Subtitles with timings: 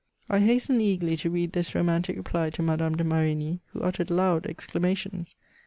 [0.31, 4.47] I hastened eagerly to read this romantic reply to Madame de Marigny, who uttered loud
[4.47, 5.35] exclamations!